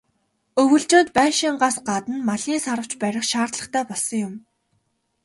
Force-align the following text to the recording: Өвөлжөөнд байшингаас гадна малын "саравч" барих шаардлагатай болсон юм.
Өвөлжөөнд 0.61 1.09
байшингаас 1.17 1.77
гадна 1.89 2.17
малын 2.29 2.59
"саравч" 2.65 2.91
барих 3.01 3.25
шаардлагатай 3.31 3.83
болсон 3.91 4.19
юм. 4.27 4.33